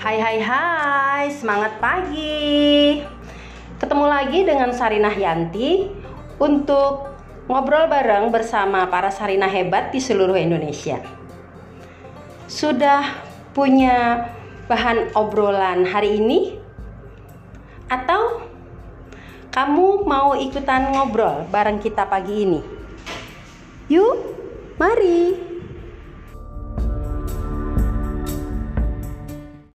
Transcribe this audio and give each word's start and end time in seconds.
Hai 0.00 0.16
hai 0.16 0.40
hai, 0.40 1.28
semangat 1.28 1.76
pagi. 1.76 3.04
Ketemu 3.76 4.06
lagi 4.08 4.48
dengan 4.48 4.72
Sarinah 4.72 5.12
Yanti 5.12 5.92
untuk 6.40 7.12
ngobrol 7.44 7.84
bareng 7.84 8.32
bersama 8.32 8.88
para 8.88 9.12
Sarinah 9.12 9.52
hebat 9.52 9.92
di 9.92 10.00
seluruh 10.00 10.40
Indonesia. 10.40 11.04
Sudah 12.48 13.12
punya 13.52 14.24
bahan 14.72 15.12
obrolan 15.12 15.84
hari 15.84 16.16
ini? 16.16 16.56
Atau 17.92 18.48
kamu 19.52 20.08
mau 20.08 20.32
ikutan 20.32 20.96
ngobrol 20.96 21.44
bareng 21.52 21.76
kita 21.76 22.08
pagi 22.08 22.48
ini? 22.48 22.60
Yuk, 23.92 24.16
mari. 24.80 25.49